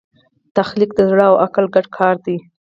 [0.57, 2.37] تخلیق د زړه او عقل ګډ کار دی.